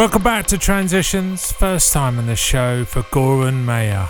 Welcome 0.00 0.22
back 0.22 0.46
to 0.46 0.56
Transitions, 0.56 1.52
first 1.52 1.92
time 1.92 2.18
on 2.18 2.24
the 2.24 2.34
show 2.34 2.86
for 2.86 3.02
Goeran 3.02 3.64
Meyer. 3.66 4.08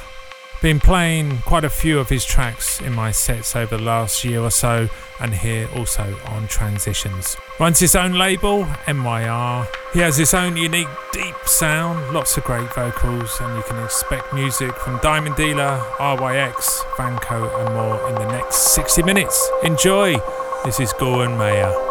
Been 0.63 0.79
playing 0.79 1.39
quite 1.39 1.65
a 1.65 1.69
few 1.69 1.99
of 1.99 2.09
his 2.09 2.25
tracks 2.25 2.81
in 2.81 2.93
my 2.93 3.11
sets 3.11 3.57
over 3.57 3.77
the 3.77 3.83
last 3.83 4.23
year 4.23 4.41
or 4.41 4.53
so, 4.53 4.89
and 5.19 5.35
here 5.35 5.69
also 5.75 6.17
on 6.27 6.47
Transitions. 6.47 7.37
Runs 7.59 7.81
his 7.81 7.97
own 7.97 8.13
label, 8.13 8.67
MYR. 8.87 9.67
He 9.93 9.99
has 9.99 10.17
his 10.17 10.33
own 10.33 10.57
unique 10.57 10.87
deep 11.13 11.35
sound, 11.45 12.15
lots 12.15 12.37
of 12.37 12.45
great 12.45 12.73
vocals, 12.73 13.41
and 13.41 13.57
you 13.57 13.65
can 13.65 13.83
expect 13.83 14.33
music 14.33 14.73
from 14.77 15.01
Diamond 15.03 15.35
Dealer, 15.35 15.85
RYX, 15.99 16.85
Vanco, 16.95 17.67
and 17.67 17.75
more 17.75 18.09
in 18.09 18.15
the 18.15 18.31
next 18.31 18.75
60 18.77 19.03
minutes. 19.03 19.51
Enjoy! 19.65 20.15
This 20.65 20.79
is 20.79 20.93
Goeran 20.93 21.37
Meyer. 21.37 21.90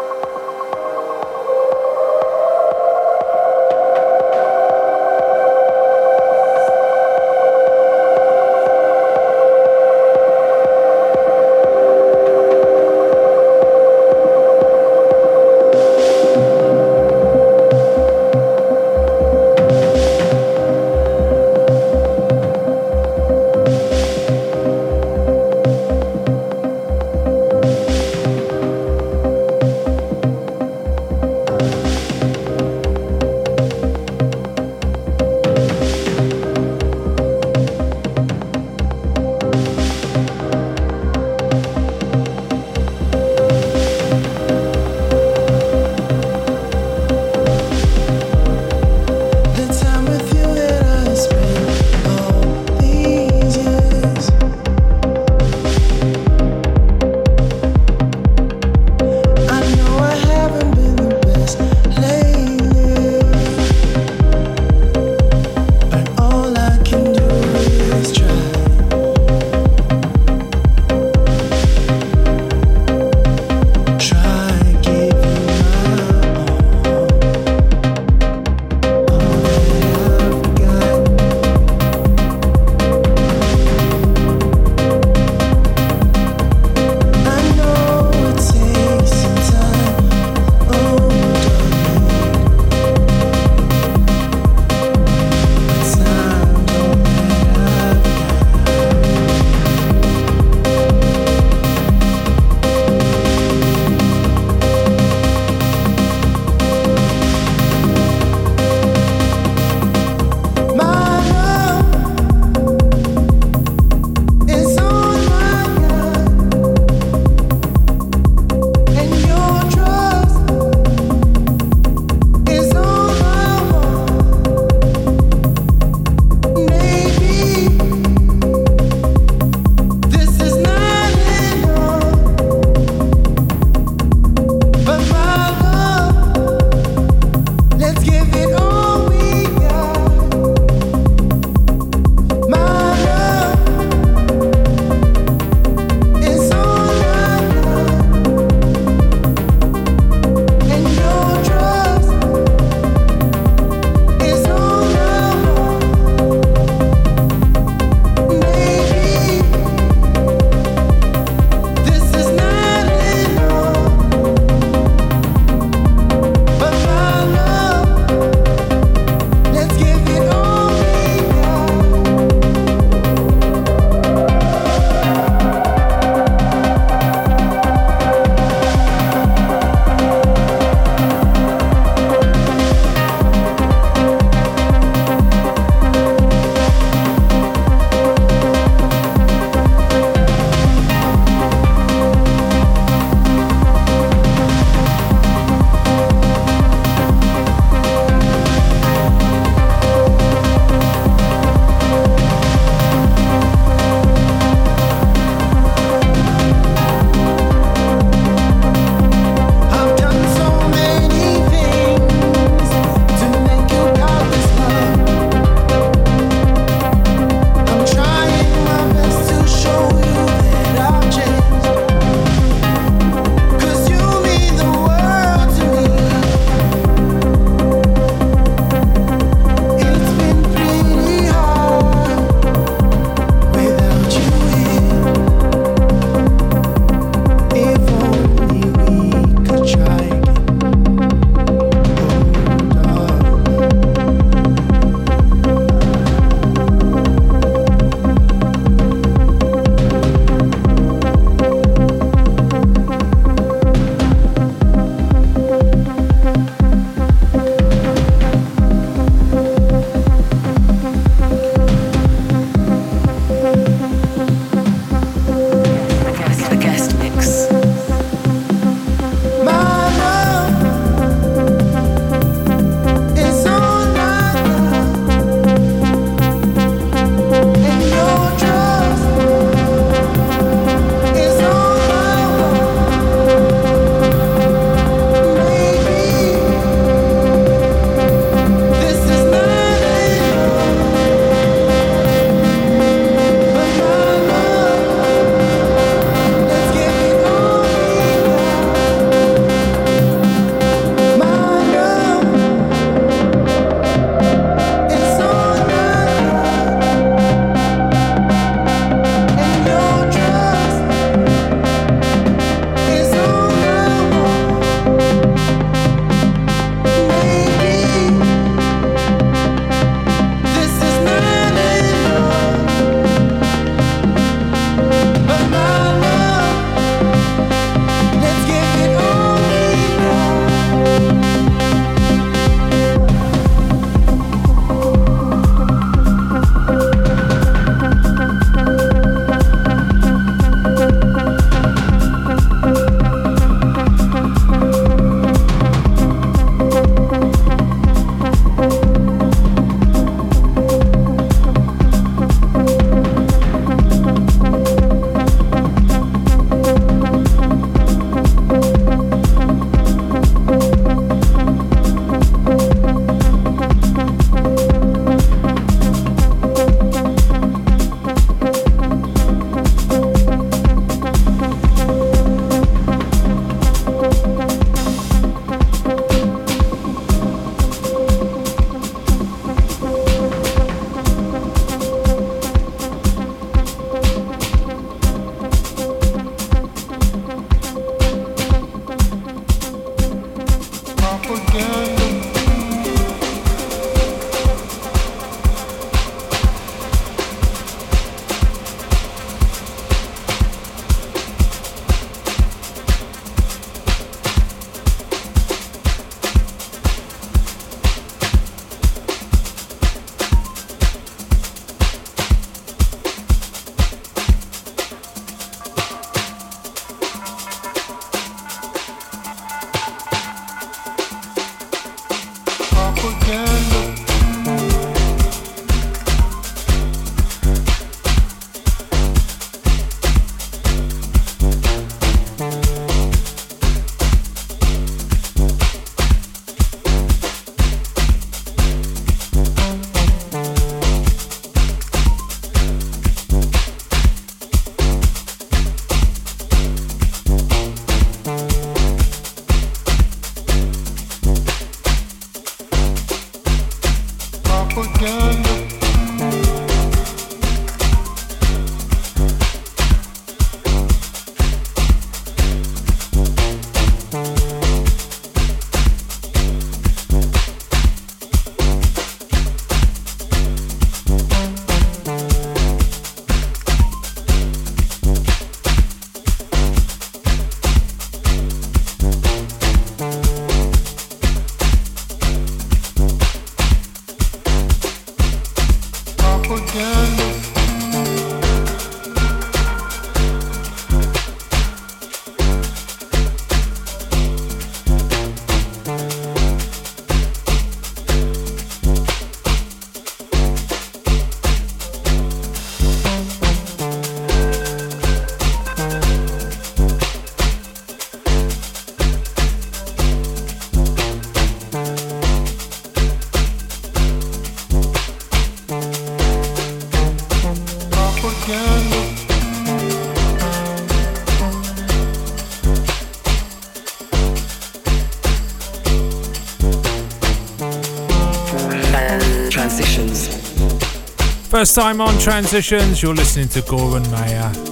First 531.60 531.74
time 531.74 532.00
on 532.00 532.18
Transitions, 532.18 533.02
you're 533.02 533.14
listening 533.14 533.48
to 533.48 533.60
Goeran 533.60 534.10
Meyer. 534.10 534.69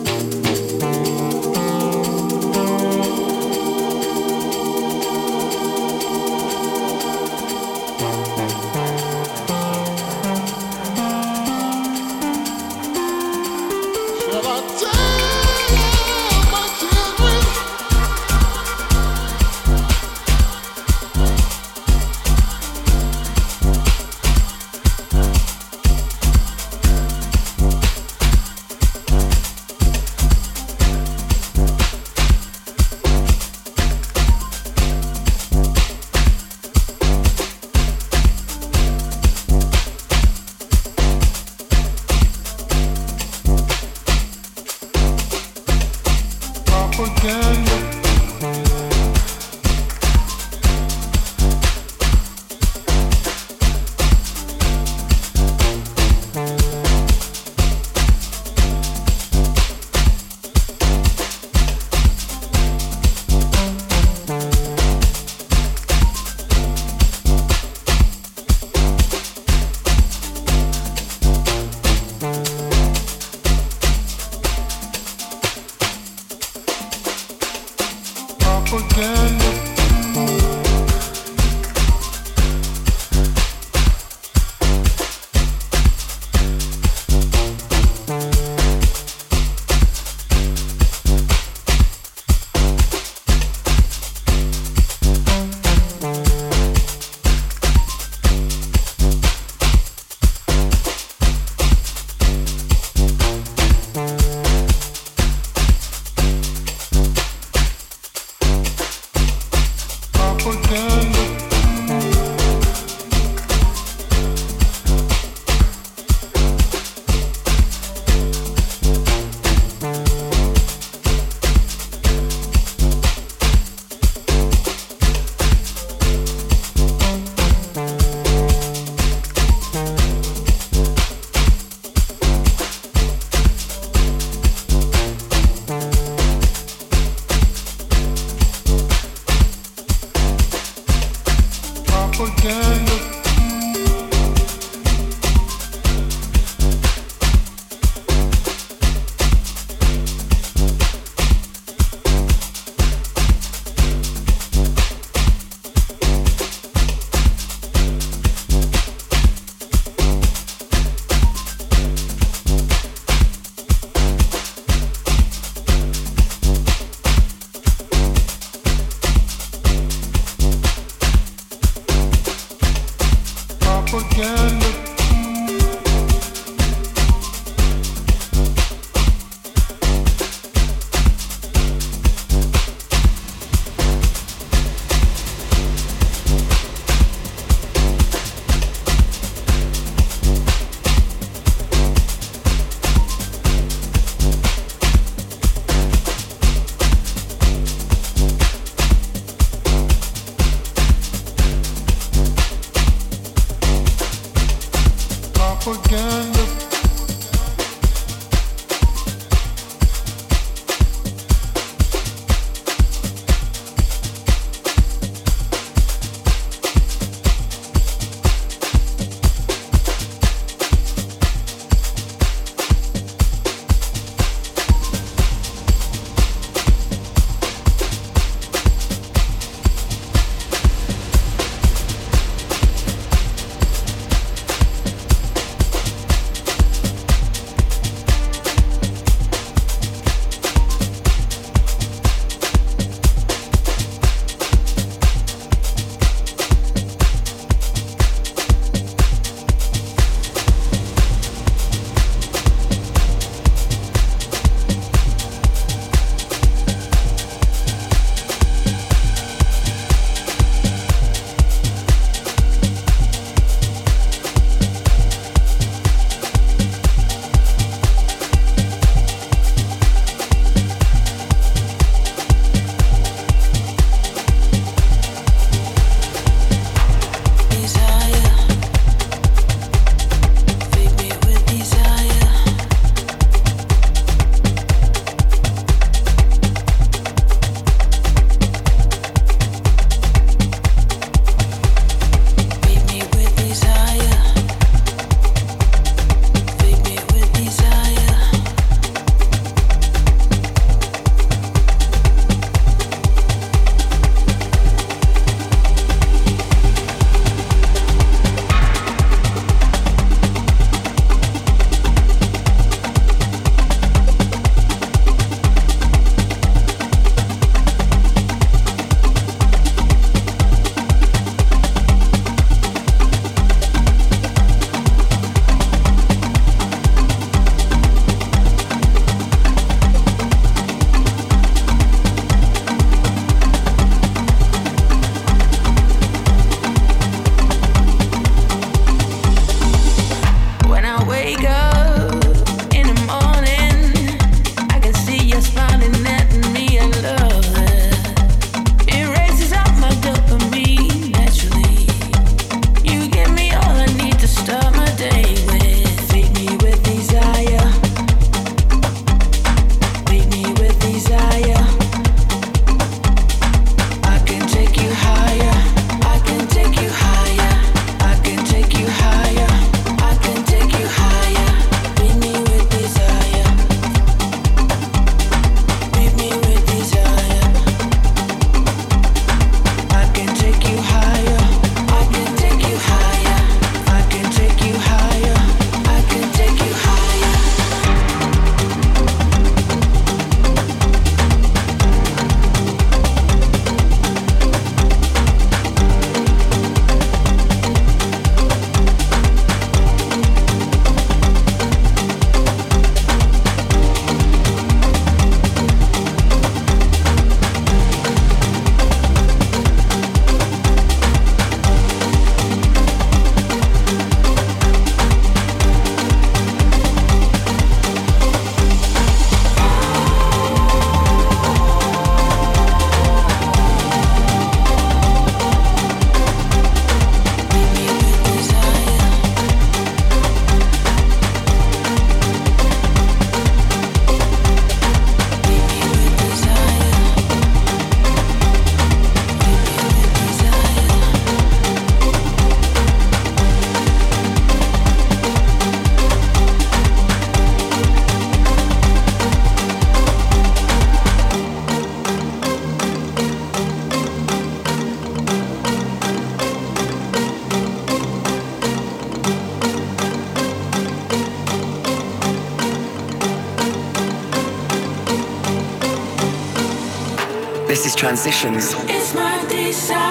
Transitions. 468.28 468.74
It's 468.90 469.14
my 469.14 469.42
desire, 469.48 470.07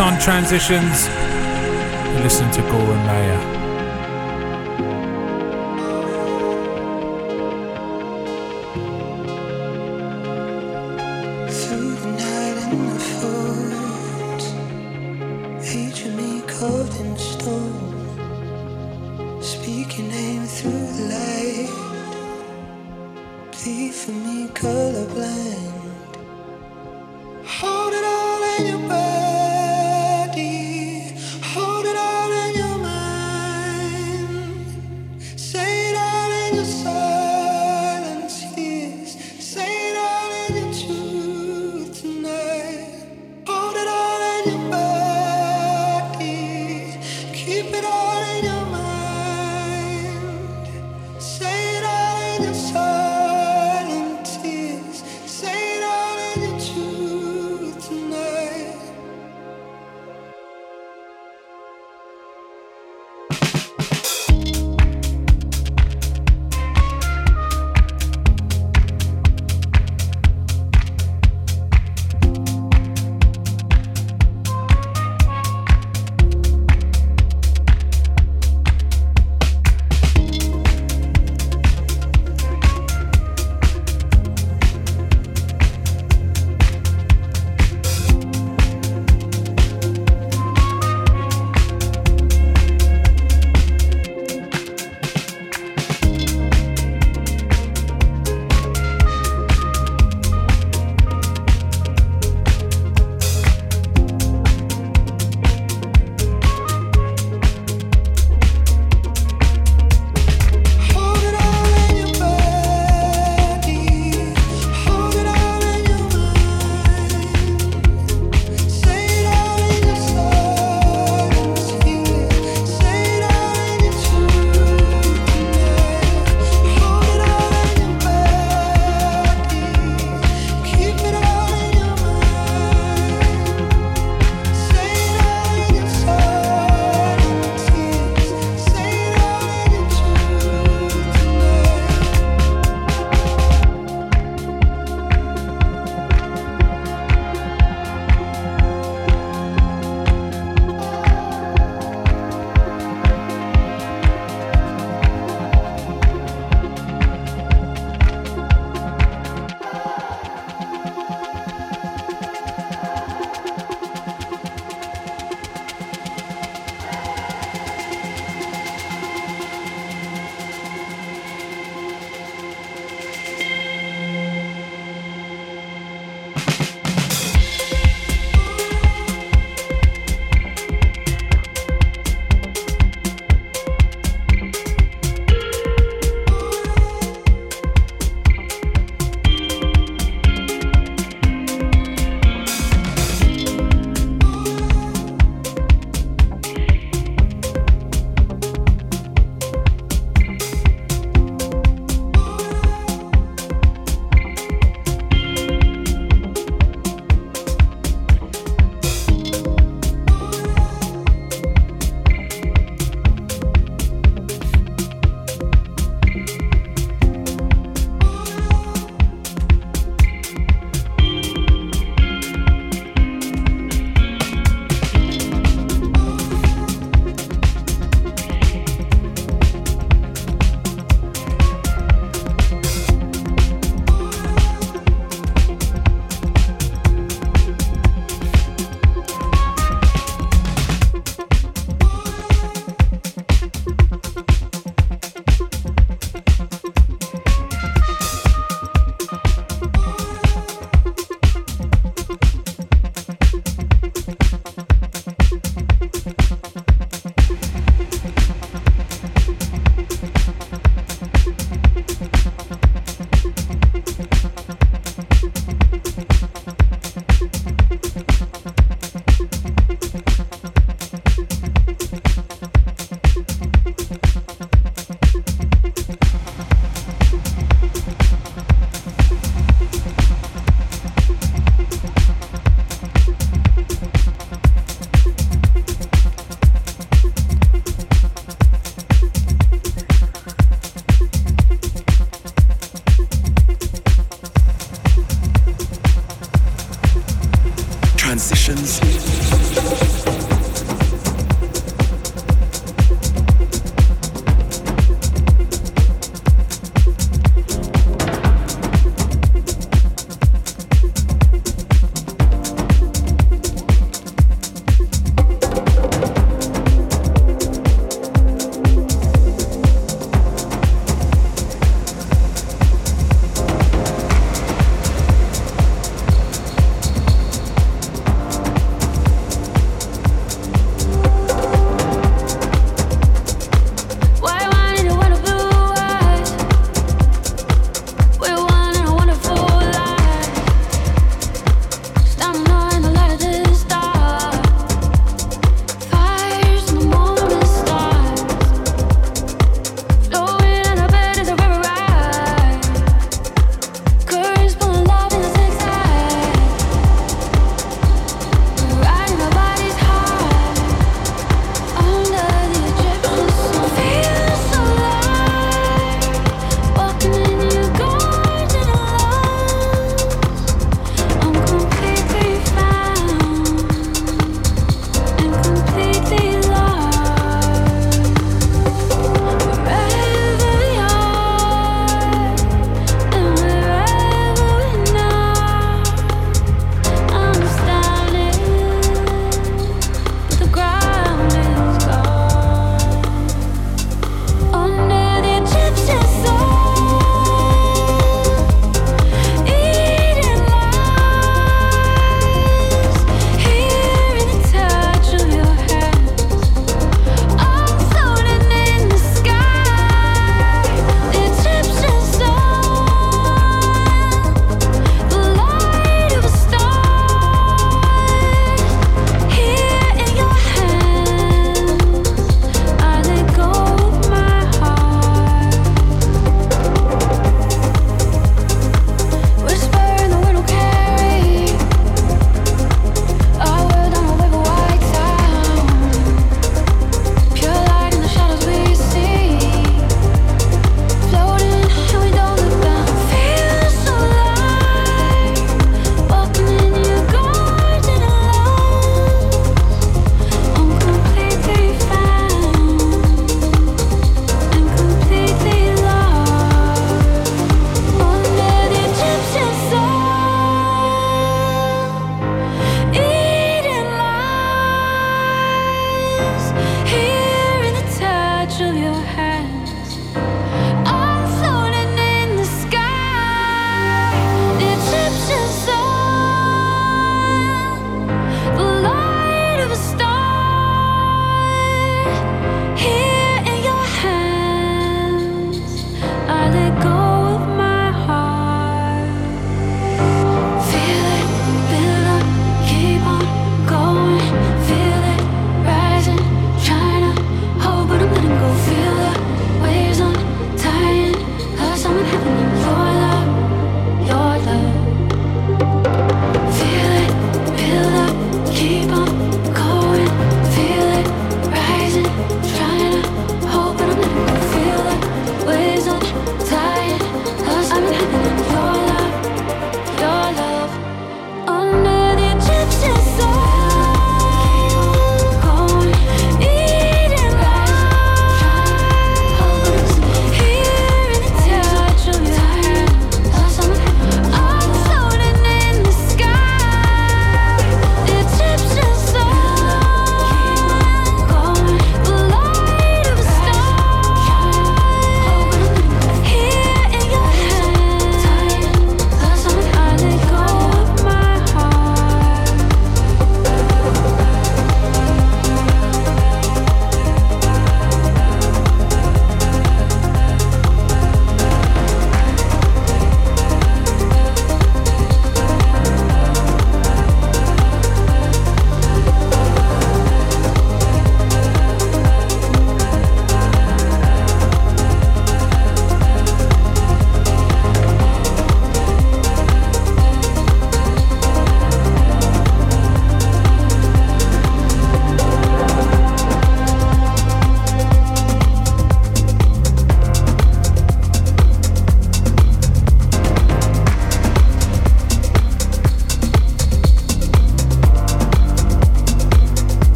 on 0.00 0.18
Transitions. 0.20 1.08
Listen 2.22 2.50
to 2.52 2.60
Goeran 2.62 3.06
Meyer. 3.06 3.57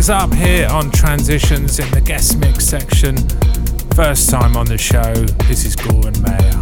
Things 0.00 0.08
up 0.08 0.32
here 0.32 0.66
on 0.68 0.90
Transitions 0.90 1.78
in 1.78 1.90
the 1.90 2.00
guest 2.00 2.38
mix 2.38 2.64
section. 2.64 3.18
First 3.94 4.30
time 4.30 4.56
on 4.56 4.64
the 4.64 4.78
show, 4.78 5.12
this 5.46 5.66
is 5.66 5.76
Goeran 5.76 6.18
Meyer. 6.22 6.59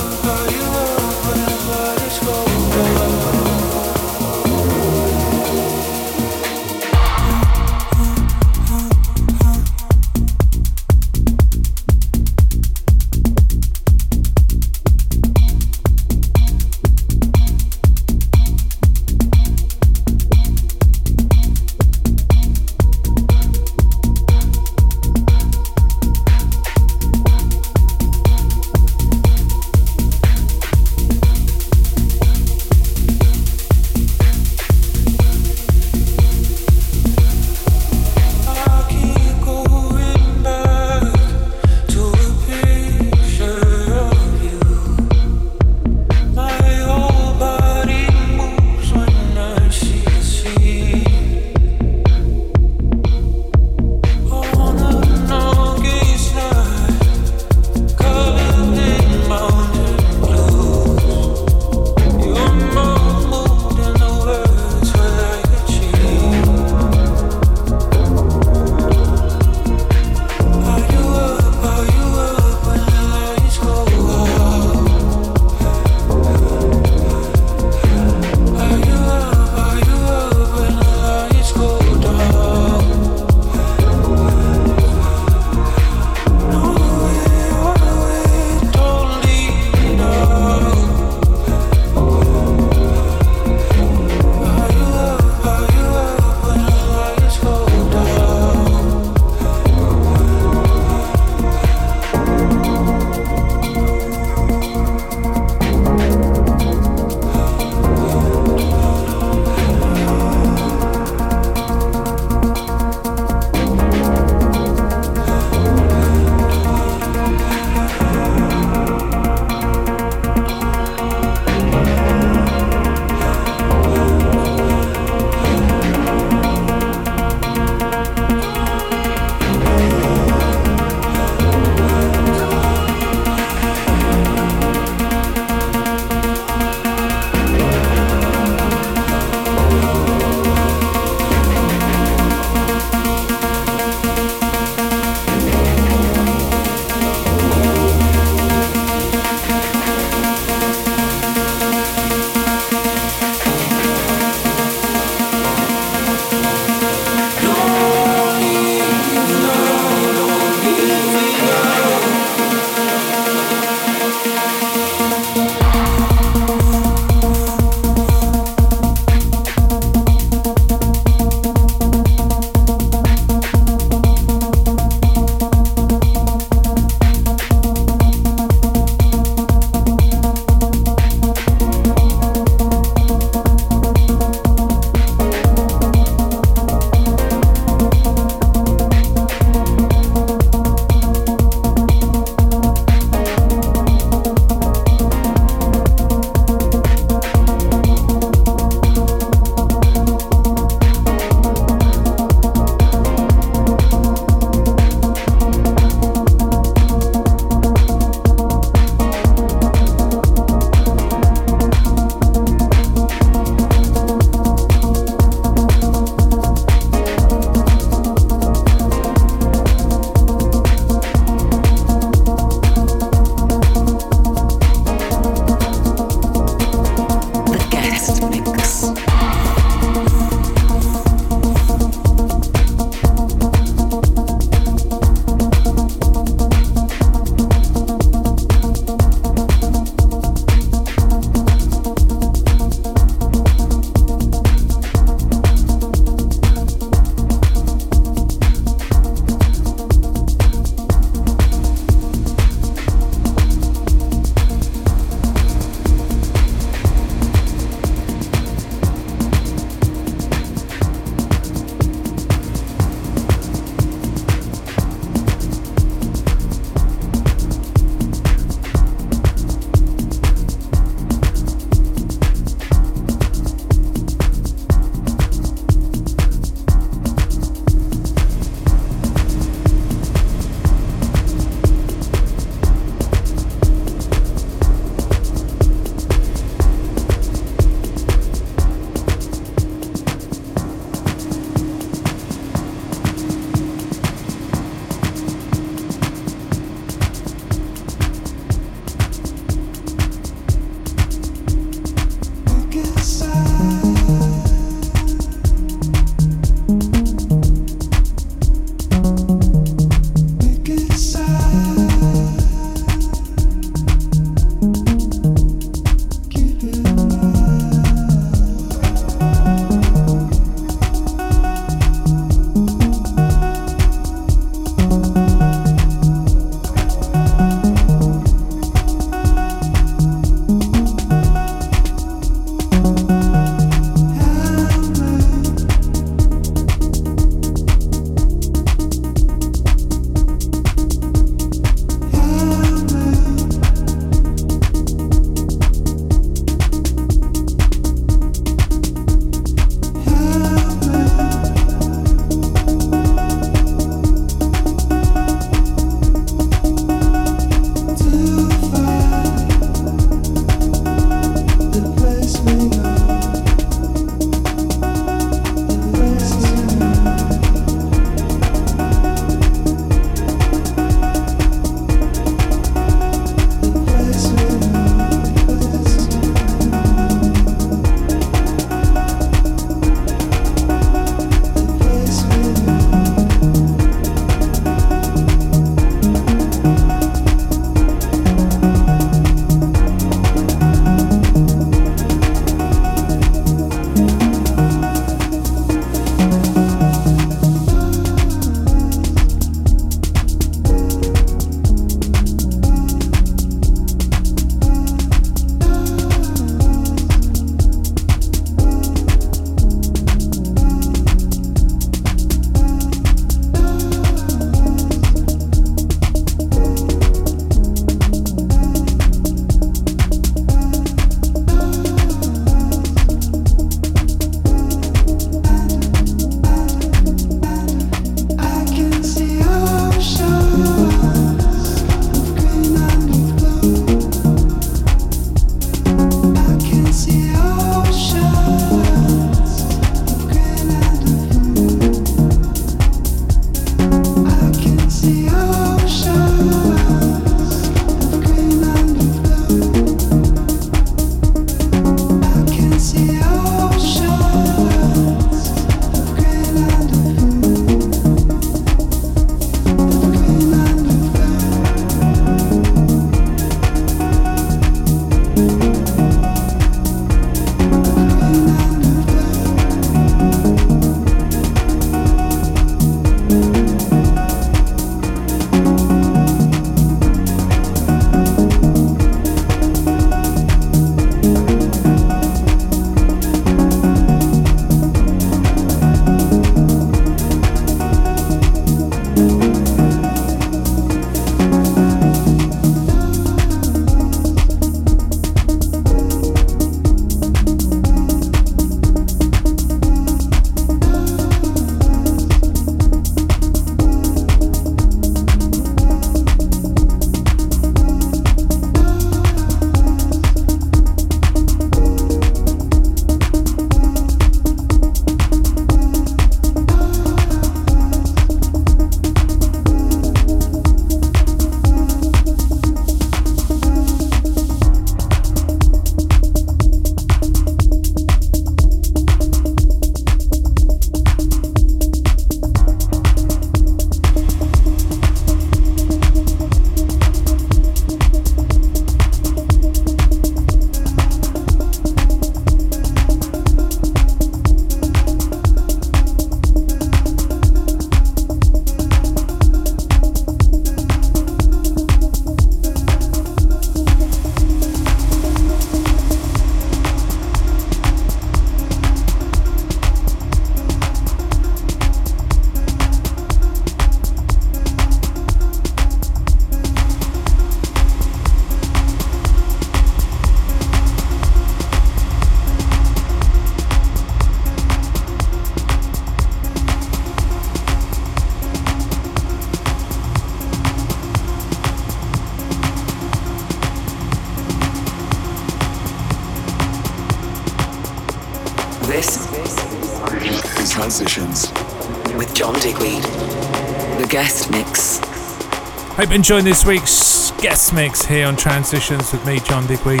Enjoying 596.16 596.46
this 596.46 596.64
week's 596.64 597.30
guest 597.42 597.74
mix 597.74 598.06
here 598.06 598.26
on 598.26 598.36
Transitions 598.36 599.12
with 599.12 599.24
me, 599.26 599.38
John 599.40 599.66
Digweed. 599.66 600.00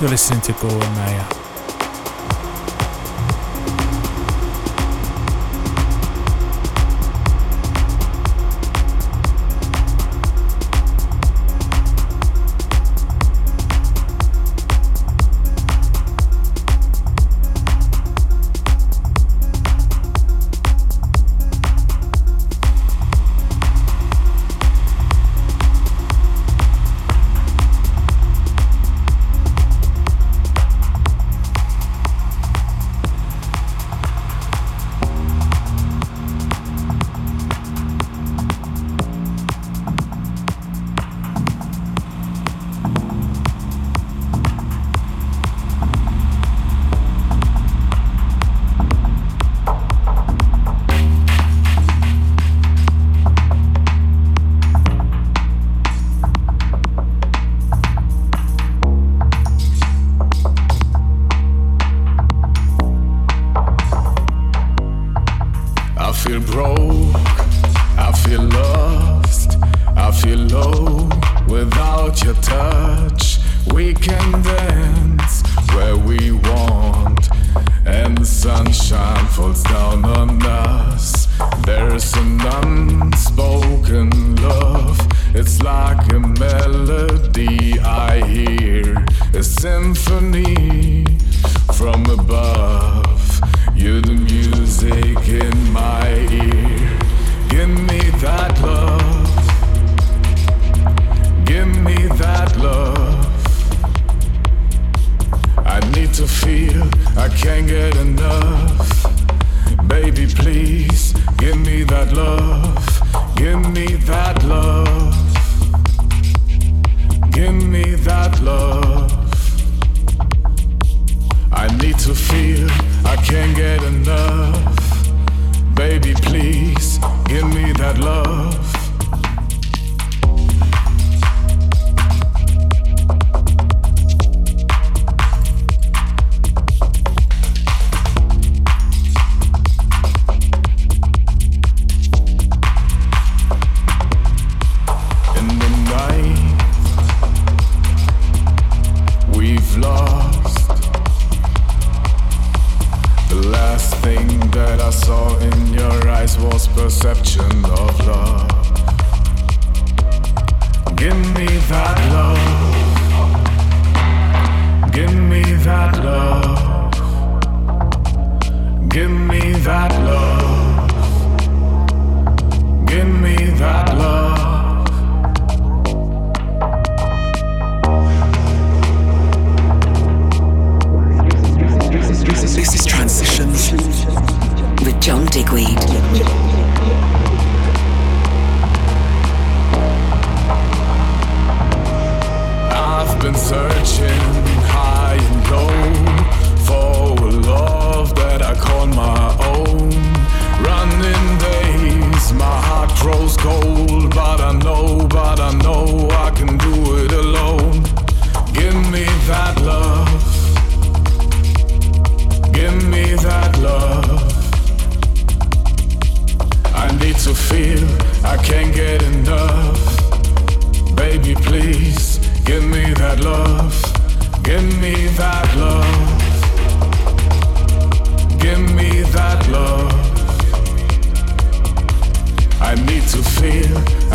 You're 0.00 0.08
listening 0.08 0.40
to 0.42 0.52
Goeran 0.52 0.94
Meyer. 0.94 1.39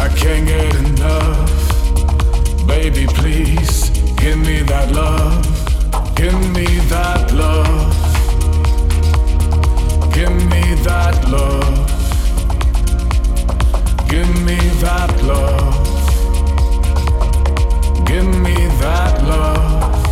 I 0.06 0.10
can't 0.10 0.47
get 0.47 0.76
enough. 0.76 2.68
Baby, 2.68 3.08
please 3.08 3.89
give 4.22 4.38
me 4.38 4.62
that 4.62 4.91
love. 4.91 5.43
Give 6.16 6.39
me 6.53 6.68
that 6.93 7.32
love. 7.34 7.95
Give 10.14 10.32
me 10.51 10.76
that 10.84 11.28
love. 11.28 11.89
Give 14.08 14.30
me 14.45 14.58
that 14.86 15.24
love. 15.24 15.76
Give 18.06 18.28
me 18.28 18.56
that 18.84 19.24
love. 19.24 20.05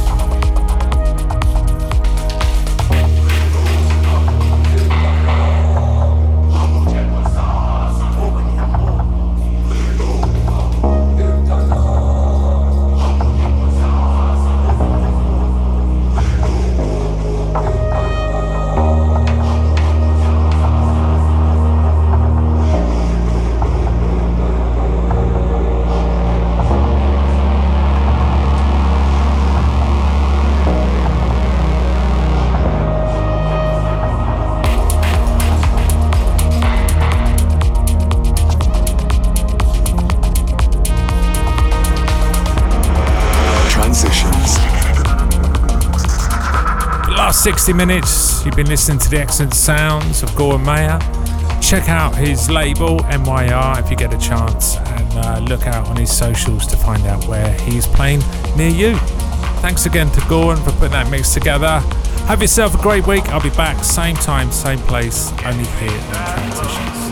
60 47.43 47.73
minutes, 47.73 48.45
you've 48.45 48.55
been 48.55 48.69
listening 48.69 48.97
to 48.97 49.09
the 49.09 49.19
excellent 49.19 49.53
sounds 49.53 50.23
of 50.23 50.29
Goeran 50.29 50.63
Meyer. 50.63 50.97
Check 51.61 51.89
out 51.89 52.15
his 52.15 52.49
label, 52.49 52.99
MYR, 52.99 53.83
if 53.83 53.91
you 53.91 53.97
get 53.97 54.13
a 54.13 54.17
chance, 54.17 54.77
and 54.77 55.17
uh, 55.17 55.39
look 55.39 55.67
out 55.67 55.85
on 55.87 55.97
his 55.97 56.09
socials 56.09 56.65
to 56.67 56.77
find 56.77 57.05
out 57.05 57.27
where 57.27 57.51
he's 57.63 57.85
playing 57.85 58.21
near 58.55 58.69
you. 58.69 58.95
Thanks 59.59 59.85
again 59.85 60.09
to 60.11 60.21
Goeran 60.21 60.63
for 60.63 60.71
putting 60.71 60.91
that 60.91 61.11
mix 61.11 61.33
together. 61.33 61.81
Have 62.27 62.41
yourself 62.41 62.75
a 62.75 62.81
great 62.81 63.05
week. 63.05 63.27
I'll 63.27 63.43
be 63.43 63.49
back, 63.49 63.83
same 63.83 64.15
time, 64.15 64.49
same 64.49 64.79
place, 64.79 65.33
only 65.43 65.65
here 65.65 65.91
on 65.91 66.13
Transitions. 66.13 67.02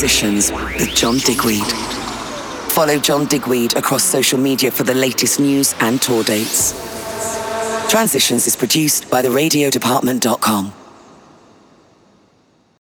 Transitions 0.00 0.50
with 0.50 0.94
John 0.94 1.18
Digweed. 1.18 1.70
Follow 2.72 2.98
John 2.98 3.26
Digweed 3.26 3.76
across 3.76 4.02
social 4.02 4.38
media 4.38 4.70
for 4.70 4.82
the 4.82 4.94
latest 4.94 5.38
news 5.38 5.74
and 5.80 6.00
tour 6.00 6.24
dates. 6.24 6.72
Transitions 7.90 8.46
is 8.46 8.56
produced 8.56 9.10
by 9.10 9.20
the 9.20 9.28
radiodepartment.com. 9.28 10.79